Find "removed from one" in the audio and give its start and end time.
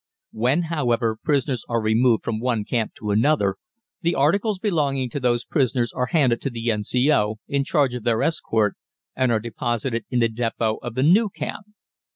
1.79-2.65